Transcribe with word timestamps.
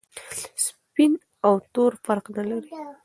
سپین 0.65 1.11
او 1.45 1.53
تور 1.73 1.91
فرق 2.05 2.25
نلري. 2.35 2.69